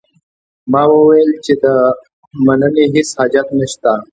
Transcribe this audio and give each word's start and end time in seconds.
ما 0.71 0.81
وویل 0.93 1.31
چې 1.45 1.53
د 1.63 1.65
مننې 2.45 2.85
هیڅ 2.93 3.09
حاجت 3.17 3.47
نه 3.59 3.65
شته. 3.71 3.93